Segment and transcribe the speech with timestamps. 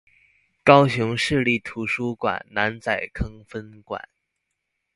[0.63, 4.09] 高雄市立圖書館楠仔坑分館